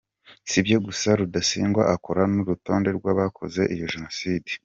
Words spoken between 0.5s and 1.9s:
ibyo gusa, Rudasingwa